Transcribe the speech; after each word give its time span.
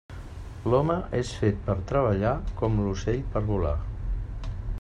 L'home 0.73 0.95
és 1.19 1.33
fet 1.41 1.59
per 1.69 1.75
treballar, 1.93 2.33
com 2.63 2.83
l'ocell 2.87 3.23
per 3.37 3.47
volar. 3.53 3.79